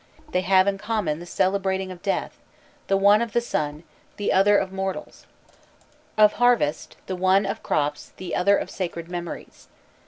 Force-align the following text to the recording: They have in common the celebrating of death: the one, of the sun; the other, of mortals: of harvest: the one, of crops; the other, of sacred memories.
They 0.31 0.41
have 0.41 0.65
in 0.67 0.79
common 0.79 1.19
the 1.19 1.27
celebrating 1.27 1.91
of 1.91 2.01
death: 2.01 2.39
the 2.87 2.97
one, 2.97 3.21
of 3.21 3.33
the 3.33 3.39
sun; 3.39 3.83
the 4.17 4.33
other, 4.33 4.57
of 4.57 4.71
mortals: 4.73 5.27
of 6.17 6.33
harvest: 6.41 6.97
the 7.05 7.15
one, 7.15 7.45
of 7.45 7.61
crops; 7.61 8.11
the 8.17 8.35
other, 8.35 8.57
of 8.57 8.71
sacred 8.71 9.09
memories. 9.09 9.67